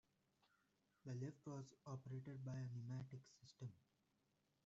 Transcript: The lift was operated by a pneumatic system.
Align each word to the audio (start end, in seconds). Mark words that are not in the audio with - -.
The 1.05 1.13
lift 1.13 1.45
was 1.45 1.75
operated 1.85 2.43
by 2.43 2.55
a 2.57 2.67
pneumatic 2.75 3.21
system. 3.39 3.71